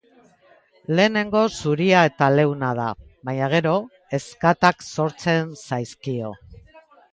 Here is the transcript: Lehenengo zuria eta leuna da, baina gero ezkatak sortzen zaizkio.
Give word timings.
Lehenengo 0.99 1.43
zuria 1.57 1.99
eta 2.11 2.29
leuna 2.39 2.71
da, 2.81 2.87
baina 3.31 3.51
gero 3.55 3.75
ezkatak 4.21 4.83
sortzen 4.89 5.55
zaizkio. 5.69 6.35